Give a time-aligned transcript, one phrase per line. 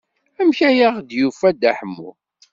[0.39, 2.09] Amek ay aɣ-d-yufa Dda Ḥemmu?